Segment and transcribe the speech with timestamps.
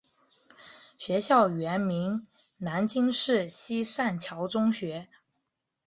[0.97, 2.25] 学校原名
[2.57, 5.07] 南京市西善桥中学。